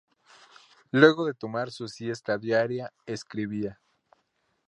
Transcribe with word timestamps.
Luego 0.89 1.27
de 1.27 1.35
tomar 1.35 1.69
su 1.69 1.87
siesta 1.87 2.39
diaria, 2.39 2.91
escribía. 3.05 3.79